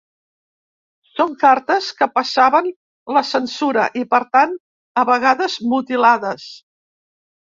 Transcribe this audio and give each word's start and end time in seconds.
Són 1.17 1.33
cartes 1.43 1.89
que 1.99 2.05
passaven 2.13 2.69
la 3.17 3.21
censura, 3.31 3.83
i 4.03 4.03
per 4.13 4.21
tant 4.37 4.57
a 5.01 5.03
vegades 5.11 5.59
mutilades. 5.75 6.49